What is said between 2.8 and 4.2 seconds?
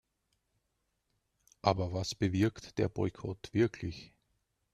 Boykott wirklich?